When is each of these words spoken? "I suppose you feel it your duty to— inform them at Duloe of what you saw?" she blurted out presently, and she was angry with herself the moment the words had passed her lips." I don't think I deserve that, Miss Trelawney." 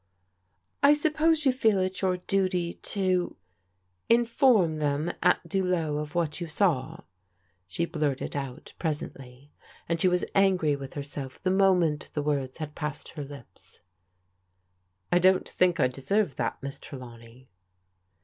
"I 0.81 0.93
suppose 0.93 1.45
you 1.45 1.51
feel 1.51 1.77
it 1.77 2.01
your 2.01 2.17
duty 2.17 2.73
to— 2.73 3.35
inform 4.19 4.79
them 4.79 5.11
at 5.21 5.47
Duloe 5.47 5.99
of 6.01 6.15
what 6.15 6.41
you 6.41 6.47
saw?" 6.47 7.01
she 7.67 7.85
blurted 7.85 8.35
out 8.35 8.73
presently, 8.79 9.51
and 9.87 10.01
she 10.01 10.07
was 10.07 10.25
angry 10.33 10.75
with 10.75 10.95
herself 10.95 11.39
the 11.43 11.51
moment 11.51 12.09
the 12.15 12.23
words 12.23 12.57
had 12.57 12.73
passed 12.73 13.09
her 13.09 13.23
lips." 13.23 13.81
I 15.13 15.19
don't 15.19 15.47
think 15.47 15.79
I 15.79 15.87
deserve 15.87 16.35
that, 16.37 16.63
Miss 16.63 16.79
Trelawney." 16.79 17.47